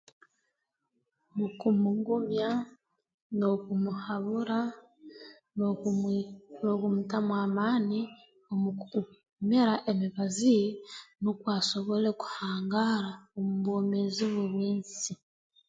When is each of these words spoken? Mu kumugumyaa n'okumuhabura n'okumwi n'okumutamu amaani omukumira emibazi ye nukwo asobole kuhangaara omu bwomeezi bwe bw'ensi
Mu 1.37 1.47
kumugumyaa 1.59 2.59
n'okumuhabura 3.37 4.59
n'okumwi 5.55 6.17
n'okumutamu 6.61 7.33
amaani 7.45 7.99
omukumira 8.51 9.73
emibazi 9.91 10.45
ye 10.59 10.67
nukwo 11.21 11.47
asobole 11.59 12.09
kuhangaara 12.21 13.11
omu 13.37 13.53
bwomeezi 13.63 14.23
bwe 14.31 14.45
bw'ensi 14.53 15.13